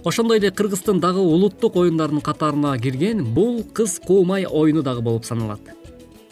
Ошондой 0.04 0.40
эле 0.40 0.50
кыргыздын 0.52 1.00
дагы 1.00 1.20
улуттук 1.20 1.76
оюндарынын 1.76 2.22
катарына 2.22 2.78
кирген 2.80 3.24
бул 3.36 3.64
кыз 3.64 4.00
куумай 4.00 4.46
оюну 4.46 4.82
дагы 4.82 5.02
болуп 5.02 5.26
саналат. 5.26 5.60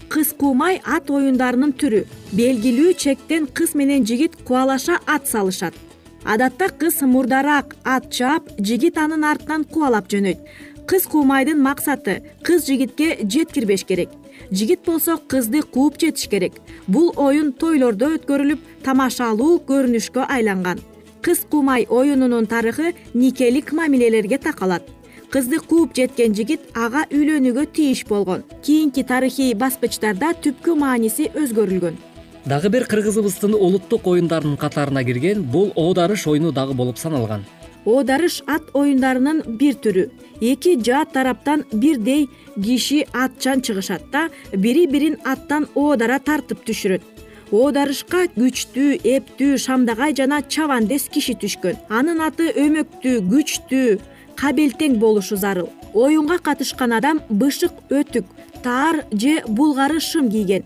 Кыз 0.09 0.33
куумай 0.33 0.81
ат 0.85 1.11
оюндарынын 1.11 1.75
түрү. 1.77 2.05
Белгилүү 2.33 2.95
чектен 2.97 3.45
кыз 3.45 3.75
менен 3.75 4.07
жигит 4.09 4.35
кубалаша 4.41 4.97
ат 5.05 5.27
салышат. 5.27 5.75
Адатта 6.23 6.69
кыз 6.69 7.01
мурдараак 7.01 7.75
ат 7.83 8.09
чаап 8.11 8.49
жигит 8.57 8.97
анын 8.97 9.23
артынан 9.23 9.63
кубалап 9.65 10.09
жөнөйт. 10.09 10.41
Кыз 10.89 11.05
куумайдын 11.05 11.61
максаты 11.61 12.23
кыз 12.41 12.65
жигитке 12.65 13.19
жеткирбеш 13.21 13.85
керек 13.85 14.09
жигит 14.51 14.85
болсо 14.85 15.17
кызды 15.17 15.61
кууп 15.61 15.99
жетиш 15.99 16.29
керек. 16.29 16.53
Бул 16.87 17.13
оюн 17.15 17.51
тойлордо 17.53 18.13
өткөрүлүп 18.17 18.59
тамашалуу 18.83 19.59
көрүнүшкө 19.67 20.25
айланган. 20.29 20.79
Кыз 21.21 21.45
куумай 21.49 21.85
оюнунун 21.89 22.47
тарыхы 22.47 22.93
никелик 23.13 23.73
мамилелерге 23.73 24.37
такалат. 24.37 24.83
Кызды 25.29 25.59
кууп 25.59 25.93
жеткен 25.95 26.33
жигит 26.33 26.61
ага 26.73 27.05
үйлөнүүгө 27.11 27.65
тийиш 27.73 28.05
болгон. 28.09 28.43
Кийинки 28.63 29.03
тарыхый 29.03 29.53
баскычтарда 29.53 30.33
түпкү 30.41 30.75
мааниси 30.75 31.29
өзгөрүлгөн. 31.35 31.99
Дагы 32.45 32.69
бир 32.69 32.87
кыргызыбыздын 32.89 33.53
улуттук 33.53 34.07
оюндарынын 34.07 34.57
катарына 34.57 35.03
кирген 35.03 35.43
бул 35.43 35.73
оодарыш 35.75 36.25
оюну 36.27 36.51
дагы 36.51 36.73
болуп 36.73 36.97
саналган 36.97 37.43
оодарыш 37.89 38.35
ат 38.55 38.69
оюндарынын 38.79 39.43
бир 39.59 39.77
түрү. 39.83 40.09
Эки 40.41 40.75
жаат 40.85 41.13
тараптан 41.13 41.65
бирдей 41.71 42.27
киши 42.63 42.99
атчан 43.13 43.61
чыгышат 43.65 44.03
да 44.11 44.29
бири 44.53 44.85
бирин 44.87 45.17
аттан 45.25 45.67
оодара 45.75 46.19
тартып 46.19 46.63
түшүрөт. 46.67 47.03
Оодарышка 47.51 48.27
күчтүү 48.35 48.99
эптүү 49.15 49.57
шамдагай 49.65 50.13
жана 50.15 50.41
чабандес 50.41 51.09
киши 51.13 51.33
түшкөн. 51.41 51.79
Анын 51.89 52.21
аты 52.21 52.51
өмөктүү 52.63 53.23
күчтүү 53.31 53.99
кабелтең 54.39 54.99
болушу 55.01 55.35
зарыл. 55.35 55.69
Оюнга 55.93 56.37
катышкан 56.37 56.93
адам 56.93 57.23
бышык 57.29 57.73
өтүк 57.89 58.25
таар 58.63 59.03
же 59.11 59.41
булгары 59.47 59.99
шым 59.99 60.29
кийген. 60.29 60.63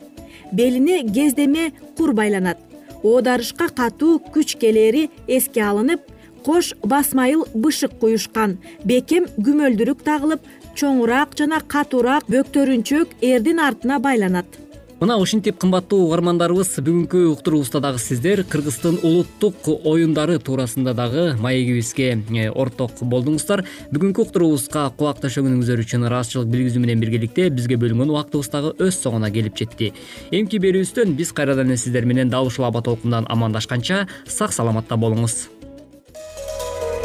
Белине 0.52 1.04
кездеме 1.08 1.72
кур 1.98 2.14
байланат. 2.14 2.58
Оодарышка 3.04 3.70
катуу 3.70 4.20
күч 4.34 4.58
келери 4.60 5.10
эске 5.28 5.64
алынып 5.64 6.13
кош 6.46 6.74
басмайыл 6.84 7.46
бышык 7.54 7.96
куюшкан 8.02 8.58
бекем 8.86 9.30
күмөлдүрүк 9.38 10.04
тагылып 10.08 10.52
чоңураак 10.80 11.38
жана 11.40 11.62
катуураак 11.76 12.28
бөктөрүнчөк 12.34 13.18
эрдин 13.22 13.60
артына 13.60 14.00
байланат. 14.00 14.60
Мына 15.04 15.18
ушинтип 15.20 15.58
кымбаттуу 15.60 16.06
угармандарыбыз 16.06 16.78
бүгүнкү 16.80 17.26
уктуруубузда 17.34 17.82
дагы 17.84 18.00
сиздер 18.00 18.46
кыргыздын 18.48 19.02
улуттук 19.04 19.66
оюндары 19.68 20.38
туурасында 20.40 20.94
дагы 20.96 21.26
маегибизге 21.44 22.06
э, 22.16 22.46
орток 22.48 23.02
болдуңуздар. 23.02 23.66
Бүгүнкү 23.92 24.24
уктуруубузга 24.24 24.86
кубак 24.96 25.20
төшөгөнүңүздөр 25.26 25.84
үчүн 25.84 26.08
ыраазычылык 26.08 26.48
билгизүү 26.54 26.84
менен 26.86 27.04
биргеликте 27.04 27.50
бизге 27.52 27.76
бөлүнгөн 27.82 28.14
убактыбыз 28.14 28.52
дагы 28.54 28.72
өз 28.80 29.02
соңуна 29.02 29.28
келип 29.34 29.60
жетти. 29.60 29.92
Эмки 30.32 30.62
берүүбүздөн 30.64 31.18
биз 31.20 31.34
кайрадан 31.36 31.74
эле 31.74 31.82
сиздер 31.84 32.08
менен 32.08 32.32
дал 32.32 32.48
ушул 32.48 32.70
аба 32.70 32.86
толкундан 32.86 33.28
амандашканча 33.28 34.06
сак 34.24 34.56
саламатта 34.56 34.96
болуңуз 34.96 35.50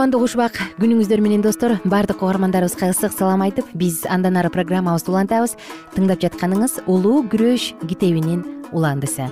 кутмандуу 0.00 0.22
кушбак 0.24 0.54
күнүңүздөр 0.80 1.20
менен 1.20 1.42
достор 1.44 1.74
баардык 1.84 2.22
угармандарыбызга 2.24 2.86
ысык 2.88 3.12
салам 3.12 3.42
айтып 3.44 3.66
биз 3.76 4.06
андан 4.08 4.38
ары 4.40 4.48
программабызды 4.48 5.12
улантабыз. 5.12 5.58
Тыңдап 5.92 6.22
жатканыңыз 6.24 6.78
улуу 6.88 7.18
күрөш 7.28 7.66
китебинин 7.84 8.40
уландысы 8.72 9.26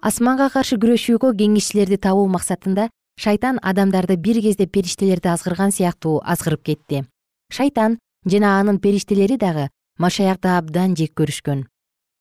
асманга 0.00 0.48
каршы 0.48 0.80
күрөшүүгө 0.80 1.34
кеңешчилерди 1.42 2.00
табуу 2.00 2.24
максатында 2.32 2.88
шайтан 3.20 3.60
адамдарды 3.60 4.16
бир 4.16 4.40
кезде 4.40 4.64
периштелерди 4.64 5.28
азгырган 5.28 5.76
сыяктуу 5.76 6.22
азгырып 6.24 6.64
кетти. 6.64 7.04
Шайтан 7.52 7.98
жана 8.24 8.56
анын 8.62 8.80
периштелери 8.80 9.36
дагы 9.36 9.68
машаякты 9.98 10.56
абдан 10.56 10.96
жек 10.96 11.12
көрүшкөн. 11.20 11.66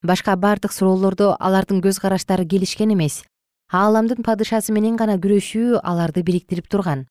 Башка 0.04 0.36
бардык 0.36 0.76
суроолордо 0.76 1.38
алардын 1.39 1.80
көз 1.80 2.04
караштары 2.04 2.43
келишкен 2.43 2.91
эмес 3.00 3.24
ааламдын 3.69 4.23
падышасы 4.25 4.73
менен 4.73 4.95
гана 4.97 5.19
күрөшүү 5.21 5.82
аларды 5.84 6.23
бириктирип 6.25 6.67
турган. 6.67 7.05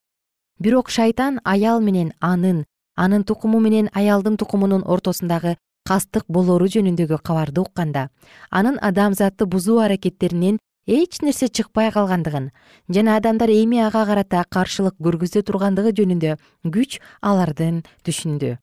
Бирок 0.59 0.89
шайтан 0.91 1.39
аял 1.43 1.79
менен 1.79 2.11
анын 2.19 2.65
анын 2.95 3.23
тукуму 3.23 3.59
менен 3.63 3.89
аялдын 3.93 4.35
тукумунун 4.37 4.83
ортосундагы 4.83 5.55
кастык 5.87 6.25
болору 6.27 6.67
жөнүндөгү 6.67 7.21
кабарды 7.23 7.61
укканда 7.61 8.09
анын 8.51 8.75
адамзатты 8.81 9.45
бузуу 9.45 9.79
аракеттеринен 9.79 10.59
эч 10.85 11.21
нерсе 11.21 11.47
чыкпай 11.47 11.91
калгандыгын 11.95 12.49
жана 12.89 13.15
адамдар 13.15 13.49
эми 13.49 13.79
ага 13.79 14.03
карата 14.05 14.43
каршылык 14.49 14.97
көргөзө 14.99 15.45
тургандыгы 15.47 15.93
жөнүндө 15.95 16.35
күч 16.75 16.99
алардын 17.21 17.83
түшүндү. 18.03 18.57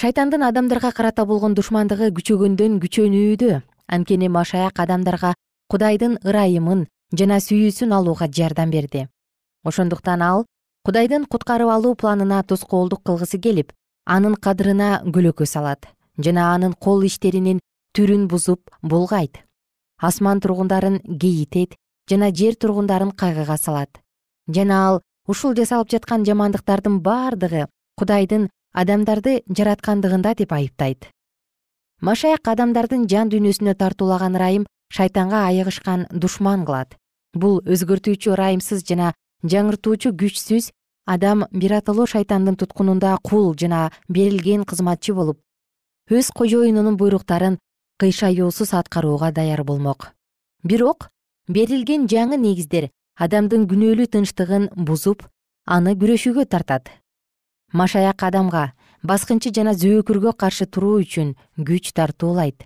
Шайтандын 0.00 0.42
адамдарга 0.42 0.90
карата 0.90 1.24
болгон 1.24 1.54
душмандыгы 1.54 2.10
күчөгөндөн 2.16 2.80
күчөнүүдө 2.82 3.60
анткени 3.94 4.28
машаяк 4.28 4.80
адамдарга 4.82 5.34
кудайдын 5.70 6.18
ырайымын 6.24 6.86
жана 7.12 7.38
сүйүүсүн 7.40 7.92
алууга 7.92 8.28
жардам 8.28 8.70
берди. 8.70 9.08
Ошондуктан 9.64 10.22
ал 10.22 10.46
кудайдын 10.86 11.26
куткарып 11.26 11.70
алуу 11.70 11.94
планына 11.94 12.42
тоскоолдук 12.42 13.02
кылгысы 13.04 13.38
келип 13.38 13.72
анын 14.06 14.34
кадырына 14.34 15.02
көлөкө 15.04 15.46
салат 15.46 15.86
жана 16.18 16.52
анын 16.54 16.72
кол 16.74 17.04
иштеринин 17.04 17.60
түрүн 17.96 18.26
бузуп 18.28 18.70
булгайт. 18.82 19.44
Асман 20.00 20.40
тургундарын 20.40 21.00
кейитет 21.20 21.76
жана 22.10 22.32
жер 22.32 22.56
тургундарын 22.56 23.12
кайгыга 23.12 23.56
салат. 23.56 24.00
Жана 24.48 24.80
ал 24.88 25.00
ушул 25.28 25.54
жасалып 25.54 25.92
жаткан 25.92 26.24
жамандыктардын 26.24 27.00
бардыгы 27.00 27.66
кудайдын 28.00 28.48
адамдарды 28.72 29.42
жараткандыгында 29.48 30.34
деп 30.34 30.52
айыптайт. 30.52 31.10
Машаяк 32.00 32.48
адамдардын 32.48 33.06
жан 33.06 33.28
дүйнөсүнө 33.30 33.76
тартуулаган 33.78 34.34
ырайым 34.40 34.66
шайтанга 34.90 35.46
айыгышкан 35.46 36.08
душман 36.10 36.64
кылат 36.66 36.96
бул 37.34 37.60
өзгөртүүчү 37.64 38.32
ырайымсыз 38.36 38.84
жана 38.88 39.12
жаңыртуучу 39.44 40.12
күчсүз 40.20 40.70
адам 41.06 41.46
биротоло 41.50 42.06
шайтандын 42.06 42.56
туткунунда 42.56 43.16
кул 43.22 43.54
жана 43.58 43.90
берилген 44.08 44.64
кызматчы 44.64 45.14
болуп 45.14 45.40
өз 46.10 46.30
кожоюнунун 46.34 46.96
буйруктарын 46.96 47.58
кыйшаюусуз 47.98 48.74
аткарууга 48.74 49.32
даяр 49.32 49.64
болмок. 49.64 50.12
Бирок 50.64 51.08
берилген 51.48 52.06
жаңы 52.06 52.36
негиздер 52.36 52.90
адамдын 53.16 53.66
күнөөлүү 53.70 54.08
тынчтыгын 54.14 54.68
бузуп 54.76 55.26
аны 55.66 55.94
күрөшүүгө 55.94 56.46
тартат. 56.46 56.90
Машаяк 57.72 58.22
адамга 58.22 58.72
баскынчы 59.02 59.52
жана 59.54 59.74
зөөкүргө 59.74 60.34
каршы 60.36 60.66
туруу 60.66 61.00
үчүн 61.02 61.34
күч 61.56 61.92
тартуулайт. 61.96 62.64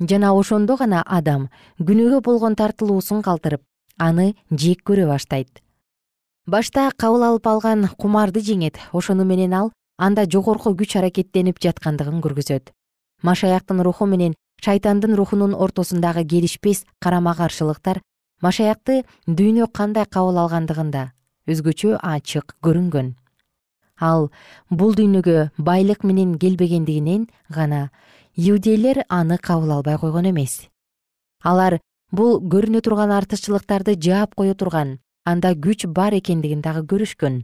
Жана 0.00 0.32
ошондо 0.34 0.76
гана 0.76 1.02
адам 1.06 1.48
күнөөгө 1.78 2.20
болгон 2.24 2.56
тартылуусун 2.56 3.22
калтырып 3.22 3.62
аны 3.98 4.34
жек 4.50 4.82
көрө 4.84 5.06
баштайт. 5.08 5.62
Башта 6.46 6.90
кабыл 6.96 7.22
алып 7.22 7.46
алган 7.46 7.88
кумарды 7.98 8.40
жеңет 8.40 8.78
ошону 8.92 9.24
менен 9.24 9.54
ал 9.54 9.72
анда 9.98 10.24
жогорку 10.26 10.74
күч 10.74 10.96
аракеттенип 10.98 11.60
жаткандыгын 11.62 12.20
көргөзөт. 12.24 12.72
Машаяктын 13.22 13.82
руху 13.82 14.06
менен 14.06 14.34
шайтандын 14.64 15.14
рухунун 15.14 15.54
ортосундагы 15.54 16.24
келишпес 16.24 16.84
карама 16.98 17.34
каршылыктар 17.34 18.00
машаякты 18.42 19.04
дүйнө 19.26 19.68
кандай 19.72 20.06
кабыл 20.06 20.40
алгандыгында 20.42 21.12
өзгөчө 21.46 21.98
ачык 22.02 22.56
көрүнгөн. 22.62 23.14
Ал 24.00 24.30
бул 24.70 24.96
дүйнөгө 24.98 25.52
байлык 25.58 26.02
менен 26.02 26.34
келбегендигинен 26.42 27.28
гана 27.48 27.90
иудейлер 28.34 29.04
аны 29.08 29.38
кабыл 29.38 29.76
албай 29.78 29.98
койгон 29.98 30.30
эмес. 30.30 30.66
Алар 31.42 31.78
бул 32.12 32.38
көрүнө 32.54 32.82
турган 32.84 33.10
артыкчылыктарды 33.16 33.96
жаап 33.96 34.36
кое 34.36 34.54
турган 34.54 34.98
анда 35.24 35.54
күч 35.54 35.86
бар 35.88 36.14
экендигин 36.18 36.60
дагы 36.60 36.84
көрүшкөн. 36.92 37.42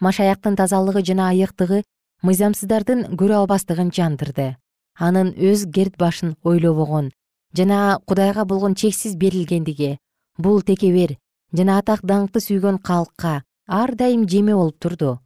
Машаяктын 0.00 0.56
тазалыгы 0.56 1.04
жана 1.04 1.28
айыктыгы 1.34 1.82
мыйзамсыздардын 2.22 3.14
көрө 3.20 3.42
албастыгын 3.42 3.92
жандырды. 3.92 4.56
Анын 4.98 5.34
өз 5.36 5.66
керт 5.74 5.98
башын 5.98 6.34
ойлобогон 6.42 7.12
жана 7.54 7.98
кудайга 8.06 8.44
болгон 8.44 8.74
чексиз 8.74 9.16
берилгендиги 9.16 9.98
бул 10.38 10.62
текебер 10.62 11.16
жана 11.52 11.78
атак 11.78 12.02
даңкты 12.02 12.40
сүйгөн 12.40 12.80
калкка 12.82 13.42
ар 13.66 13.94
дайым 13.94 14.28
жеме 14.28 14.54
болуп 14.54 14.78
турду. 14.78 15.18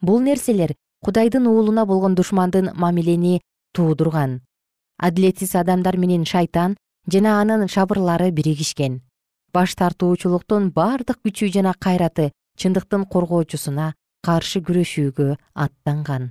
Бул 0.00 0.20
нерселер 0.20 0.74
кудайдын 1.04 1.46
уулуна 1.46 1.84
болгон 1.86 2.14
душмандын 2.14 2.70
мамилени 2.74 3.40
туудурган. 3.74 4.42
Адилетсиз 4.98 5.54
адамдар 5.54 5.96
менен 5.96 6.24
шайтан 6.24 6.76
жана 7.12 7.40
анын 7.40 7.68
шабырлары 7.68 8.30
биригишкен. 8.30 9.00
Баш 9.52 9.74
тартуучулуктун 9.80 10.70
бардык 10.76 11.22
күчү 11.24 11.48
жана 11.54 11.72
кайраты 11.72 12.32
чындыктын 12.60 13.06
коргоочусуна 13.08 13.94
каршы 14.26 14.60
күрөшүүгө 14.60 15.36
аттанган. 15.54 16.30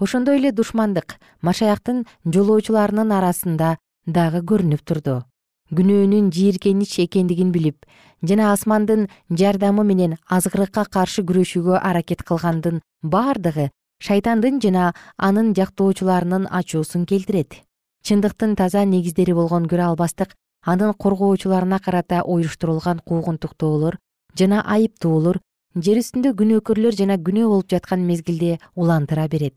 Ошондой 0.00 0.40
эле 0.40 0.50
душмандык 0.52 1.16
машаяктын 1.42 2.04
жолоочуларынын 2.26 3.12
арасында 3.12 3.76
дагы 4.06 4.42
көрүнүп 4.50 4.82
турду. 4.82 5.22
Күнөөнүн 5.70 6.32
жийиркенич 6.34 6.98
экендигин 7.06 7.52
билип 7.54 7.86
жана 8.22 8.52
асмандын 8.52 9.08
жардамы 9.30 9.84
менен 9.84 10.16
азгырыкка 10.26 10.86
каршы 10.90 11.22
күрөшүүгө 11.26 11.78
аракет 11.78 12.22
кылгандын 12.26 12.82
бардыгы 13.02 13.70
шайтандын 14.02 14.60
жана 14.62 14.92
анын 15.16 15.54
жактоочуларынын 15.58 16.46
ачуусун 16.50 17.06
келтирет 17.06 17.62
чындыктын 18.06 18.54
таза 18.54 18.84
негиздери 18.86 19.34
болгон 19.34 19.66
көрө 19.70 19.90
албастык 19.90 20.34
анын 20.72 20.92
коргоочуларына 20.94 21.78
карата 21.82 22.22
уюштурулган 22.22 23.00
куугунтуктоолор 23.08 23.98
жана 24.38 24.62
айыптоолор 24.74 25.40
жер 25.86 25.98
үстүндө 26.02 26.32
күнөөкөрлөр 26.38 26.94
жана 27.00 27.16
күнөө 27.28 27.48
болуп 27.52 27.74
жаткан 27.74 28.06
мезгилде 28.06 28.58
улантыра 28.74 29.26
берет. 29.28 29.56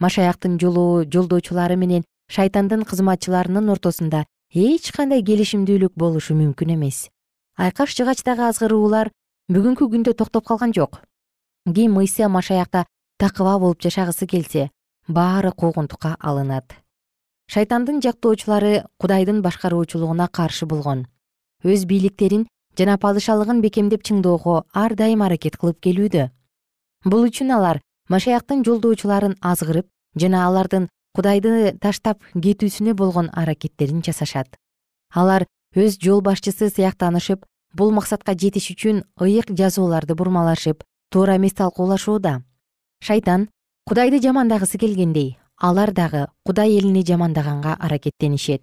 Машаяктын 0.00 0.56
жолу 0.62 1.04
жолдоочулары 1.04 1.76
менен 1.76 2.04
шайтандын 2.32 2.86
кызматчыларынын 2.88 3.68
ортосунда 3.76 4.24
эч 4.54 4.90
кандай 4.96 5.22
келишимдүүлүк 5.22 5.92
болушу 5.94 6.34
мүмкүн 6.40 6.74
эмес. 6.76 7.08
Айкаш 7.60 7.92
жыгачтагы 7.98 8.48
азгыруулар 8.48 9.12
бүгүнкү 9.52 9.90
күндө 9.92 10.16
токтоп 10.16 10.48
калган 10.48 10.72
жок. 10.72 11.02
Ким 11.68 11.98
ыйса 12.00 12.28
машаякта 12.28 12.86
такыба 13.18 13.58
болуп 13.58 13.82
жашагысы 13.84 14.26
келсе 14.26 14.70
баары 15.08 15.52
куугунтукка 15.52 16.16
алынат 16.18 16.79
шайтандын 17.50 17.98
жактоочулары 18.04 18.84
кудайдын 19.02 19.40
башкаруучулугуна 19.42 20.28
каршы 20.28 20.66
болгон. 20.70 21.06
Өз 21.64 21.82
бийликтерин 21.90 22.46
жана 22.78 22.94
падышалыгын 23.02 23.60
бекемдеп 23.64 24.04
чыңдоого 24.06 24.62
ар 24.72 24.94
дайым 24.94 25.24
аракет 25.26 25.56
кылып 25.58 25.80
келүүдө. 25.82 26.28
Бул 27.04 27.26
үчүн 27.26 27.50
алар 27.56 27.80
машаяктын 28.08 28.62
жолдоочуларын 28.62 29.34
азгырып 29.40 29.88
жана 30.14 30.44
алардын 30.46 30.86
кудайды 31.16 31.74
таштап 31.82 32.22
кетүүсүнө 32.34 32.94
болгон 32.94 33.32
аракеттерин 33.34 34.04
жасашат. 34.06 34.54
Алар 35.10 35.48
өз 35.74 35.98
жол 35.98 36.22
башчысы 36.22 36.70
сыяктанышып 36.70 37.44
бул 37.74 37.90
максатка 37.90 38.34
жетиш 38.38 38.70
үчүн 38.76 39.02
ыйык 39.18 39.50
жазууларды 39.58 40.14
бурмалашып 40.14 40.84
туура 41.10 41.36
эмес 41.36 41.58
талкуулашууда 41.58 42.42
шайтан 43.02 43.48
кудайды 43.86 44.22
жамандагысы 44.22 44.78
келгендей 44.78 45.36
алар 45.60 45.92
дагы 45.92 46.26
кудай 46.44 46.78
элини 46.78 47.04
жамандаганга 47.04 47.76
аракеттенишет. 47.78 48.62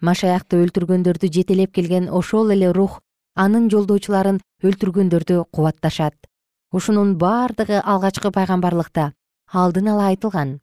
Машаякты 0.00 0.58
өлтүргөндөрдү 0.64 1.30
жетелеп 1.32 1.74
келген 1.76 2.08
ошол 2.10 2.50
эле 2.50 2.72
рух 2.72 3.00
анын 3.34 3.68
жолдоочуларын 3.70 4.40
өлтүргөндөрдү 4.62 5.44
кубатташат. 5.52 6.16
Ушунун 6.72 7.16
бардыгы 7.18 7.82
алгачкы 7.84 8.32
пайгамбарлыкта 8.32 9.12
алдын 9.52 9.92
ала 9.92 10.08
айтылган. 10.08 10.60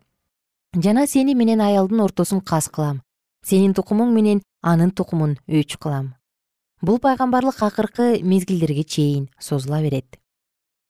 Жана 0.76 1.08
сени 1.08 1.36
менен 1.36 1.62
аялдын 1.62 2.02
ортосун 2.02 2.42
кас 2.42 2.68
кылам. 2.68 3.02
Сенин 3.46 3.74
тукумуң 3.74 4.12
менен 4.14 4.44
анын 4.62 4.92
тукумун 4.92 5.38
өч 5.48 5.78
кылам 5.78 6.14
бул 6.84 7.00
пайгамбарлык 7.00 7.62
акыркы 7.64 8.20
мезгилдерге 8.22 8.84
чейин 8.84 9.30
созула 9.40 9.80
берет. 9.82 10.20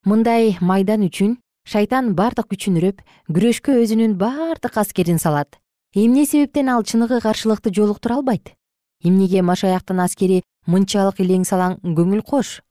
Мындай 0.06 0.58
майдан 0.60 1.06
үчүн 1.06 1.38
шайтан 1.66 2.14
бардык 2.18 2.50
күчүн 2.52 2.80
үрөп 2.82 3.02
күрөшкө 3.32 3.78
өзүнүн 3.84 4.18
бардык 4.20 4.78
аскерин 4.78 5.20
салат. 5.20 5.60
Эмне 5.96 6.26
себептен 6.26 6.70
ал 6.70 6.84
чыныгы 6.84 7.22
каршылыкты 7.22 7.74
жолуктура 7.74 8.16
албайт? 8.16 8.54
Эмнеге 9.04 9.42
машаяктын 9.42 10.00
аскери 10.00 10.42
мынчалык 10.66 11.20
илең 11.20 11.44
салаң 11.46 11.80
көңүл 11.84 12.24
кош? 12.24 12.62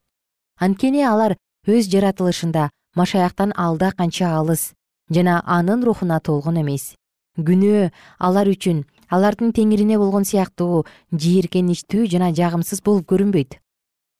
Анткени 0.59 1.05
алар 1.07 1.37
өз 1.69 1.89
жаратылышында 1.93 2.71
машаяктан 2.97 3.53
алда 3.57 3.93
канча 3.97 4.33
алыс 4.37 4.73
жана 5.11 5.43
анын 5.47 5.85
рухуна 5.85 6.21
толгон 6.21 6.61
эмес. 6.61 6.95
Күнөө 7.39 7.91
алар 8.19 8.49
үчүн 8.49 8.85
алардын 9.09 9.53
теңирине 9.57 9.99
болгон 10.01 10.25
сыяктуу 10.29 10.85
жийиркеничтүү 11.13 12.09
жана 12.13 12.33
жагымсыз 12.37 12.83
болуп 12.85 13.07
көрүнбөйт. 13.13 13.59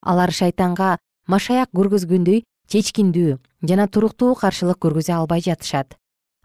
Алар 0.01 0.31
шайтанга 0.31 0.97
машаяк 1.27 1.69
көргөзгөндөй 1.73 2.43
чечкиндүү 2.73 3.37
жана 3.69 3.85
туруктуу 3.85 4.33
каршылык 4.33 4.79
көргөзө 4.81 5.13
албай 5.13 5.43
жатышат. 5.45 5.93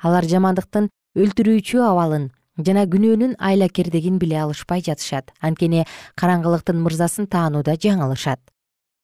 Алар 0.04 0.26
жамандыктын 0.28 0.90
өлтүрүүчү 1.16 1.80
абалын 1.80 2.28
жана 2.60 2.84
күнөөнүн 2.92 3.38
айлакердигин 3.38 4.18
биле 4.20 4.36
алышпай 4.42 4.84
жатышат. 4.84 5.32
Анткени 5.40 5.86
караңгылыктын 6.20 6.82
мырзасын 6.84 7.30
таанууда 7.32 7.78
жаңылышат. 7.80 8.42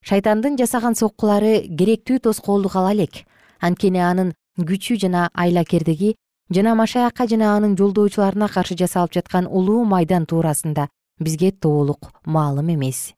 Шайтандын 0.04 0.58
жасаган 0.60 0.98
соккулары 1.00 1.62
керектүү 1.64 2.20
тоскоолдук 2.28 2.76
ала 2.76 2.92
элек. 2.92 3.24
Анткени 3.64 4.04
анын 4.04 4.34
күчү 4.60 4.98
жана 5.00 5.30
айлакердиги 5.32 6.14
жана 6.52 6.74
машаякка 6.76 7.26
жана 7.30 7.54
анын 7.56 7.78
жолдоочуларына 7.80 8.50
каршы 8.52 8.76
жасалып 8.76 9.16
жаткан 9.16 9.48
улуу 9.48 9.84
майдан 9.88 10.26
туурасында 10.26 10.90
бизге 11.18 11.52
толук 11.52 12.12
маалым 12.26 12.74
эмес. 12.76 13.14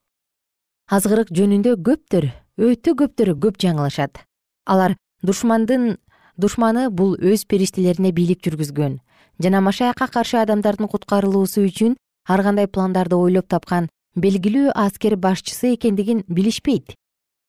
Азгырык 0.87 1.35
жөнүндө 1.35 1.75
көптөр 1.83 2.31
өтө 2.57 2.95
көптөр 2.97 3.35
көп 3.37 3.59
жаңылышат. 3.61 4.23
Алар 4.65 4.97
душмандын 5.23 5.99
душманы 6.41 6.89
бул 6.91 7.17
өз 7.21 7.45
периштелерине 7.45 8.13
бийлик 8.17 8.41
жүргүзгөн. 8.45 8.99
Жана 9.43 9.61
машаякка 9.61 10.09
каршы 10.09 10.39
адамдардын 10.41 10.89
куткарылуусу 10.89 11.67
үчүн 11.69 11.97
ар 12.29 12.43
кандай 12.43 12.67
пландарды 12.67 13.17
ойлоп 13.17 13.49
тапкан 13.49 13.91
белгилүү 14.17 14.73
аскер 14.73 15.17
башчысы 15.17 15.75
экендигин 15.75 16.25
билишпейт. 16.29 16.95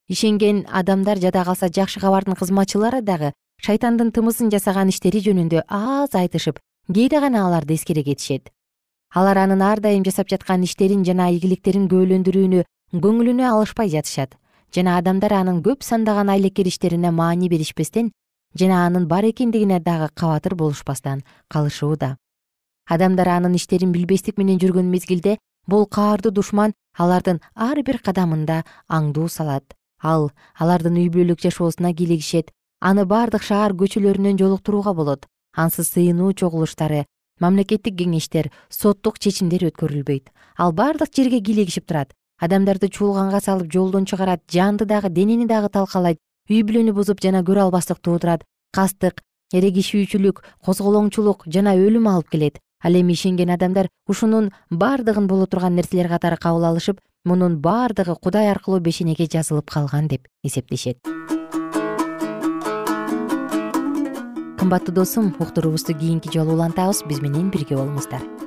Ишенген 0.09 0.65
адамдар 0.67 1.19
жада 1.23 1.43
калса 1.43 1.69
жакшы 1.71 1.99
кабардын 1.99 2.35
кызматчылары 2.35 3.01
дагы 3.01 3.31
шайтандын 3.63 4.11
тымызын 4.11 4.51
жасаган 4.51 4.91
иштери 4.91 5.23
жөнүндө 5.23 5.63
аз 5.67 6.15
айтышып 6.15 6.59
кээде 6.91 7.21
гана 7.23 7.45
аларды 7.47 7.75
эскере 7.75 8.03
кетишет. 8.03 8.51
Алар 9.15 9.37
анын 9.37 9.61
ар 9.61 9.79
дайым 9.79 10.03
жасап 10.03 10.27
жаткан 10.27 10.63
иштерин 10.67 11.05
жана 11.07 11.29
ийгиликтерин 11.31 11.87
күбөлөндүрүүнү 11.87 12.63
көңүлүнө 12.91 13.47
алышпай 13.47 13.89
жатышат 13.89 14.35
жана 14.75 14.97
адамдар 14.99 15.33
анын 15.33 15.61
көп 15.63 15.83
сандаган 15.83 16.29
айлакер 16.29 16.67
иштерине 16.67 17.11
маани 17.11 17.49
беришпестен 17.49 18.11
жана 18.55 18.85
анын 18.85 19.07
бар 19.07 19.25
экендигине 19.29 19.79
дагы 19.79 20.09
кабатыр 20.13 20.55
болушпастан 20.55 21.23
калышууда. 21.47 22.17
Адамдар 22.87 23.29
анын 23.29 23.55
иштерин 23.55 23.91
билбестик 23.91 24.37
менен 24.37 24.59
жүргөн 24.59 24.89
мезгилде 24.91 25.37
бул 25.67 25.85
каардуу 25.85 26.31
душман 26.31 26.73
алардын 26.97 27.41
ар 27.55 27.81
бир 27.83 27.99
кадамында 27.99 28.63
аңдуу 28.87 29.27
салат. 29.29 29.73
Ал 30.01 30.31
алардын 30.59 30.97
үй 30.97 31.09
бүлөлүк 31.09 31.41
жашоосуна 31.41 31.93
кийлигишет 31.93 32.51
аны 32.81 33.05
бардык 33.05 33.43
шаар 33.43 33.73
көчөлөрүнөн 33.73 34.37
жолуктурууга 34.37 34.93
болот. 34.93 35.25
Ансыз 35.55 35.89
сыйынуу 35.93 36.33
чогулуштары 36.33 37.05
мамлекеттик 37.39 37.97
кеңештер 37.97 38.51
соттук 38.69 39.19
чечимдер 39.19 39.67
өткөрүлбөйт. 39.71 40.29
Ал 40.57 40.71
бардык 40.71 41.13
жерге 41.15 41.41
кийлигишип 41.41 41.87
турат 41.87 42.13
адамдарды 42.39 42.89
чуулганга 42.89 43.39
салып 43.41 43.71
жолдон 43.73 44.05
чыгарат 44.05 44.43
жанды 44.51 44.85
дагы 44.85 45.09
денени 45.09 45.47
дагы 45.47 45.69
талкалайт 45.69 46.19
үй 46.49 46.61
бүлөнү 46.63 46.93
бузуп 46.93 47.21
жана 47.21 47.41
көрө 47.41 47.67
албастык 47.67 47.99
туудурат 47.99 48.45
кастык 48.73 49.21
эрегишүүчүлүк 49.53 50.43
козголоңчулук 50.63 51.47
жана 51.47 51.75
өлүм 51.75 52.09
алып 52.11 52.29
келет. 52.29 52.59
Ал 52.83 52.93
эми 52.93 53.13
ишенген 53.17 53.49
адамдар 53.49 53.89
ушунун 54.07 54.51
бардыгын 54.69 55.27
боло 55.27 55.47
турган 55.47 55.75
нерселер 55.75 56.09
катары 56.11 56.37
кабыл 56.37 56.67
алышып 56.69 56.99
мунун 57.25 57.57
бардыгы 57.59 58.15
кудай 58.21 58.51
аркылуу 58.51 58.79
бешенеге 58.79 59.25
жазылып 59.25 59.71
калган 59.71 60.07
деп 60.07 60.27
эсептешет. 60.43 60.99
Кымбаттуу 64.59 64.93
досум 64.93 65.33
уктуруубузду 65.39 65.97
кийинки 65.97 66.29
жолу 66.31 66.53
улантабыз. 66.53 67.03
Биз 67.07 67.21
менен 67.21 67.49
бирге 67.49 67.75
болуңуздар 67.75 68.46